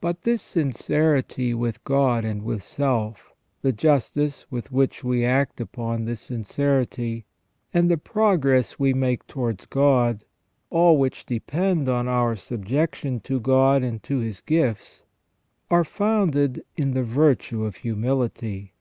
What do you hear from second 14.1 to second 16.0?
His gifts, are